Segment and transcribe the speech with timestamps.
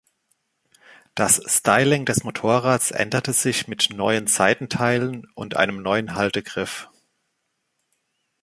[1.13, 6.89] Das Styling des Motorrads änderte sich mit neuen Seitenteilen und einem neuen Haltegriff.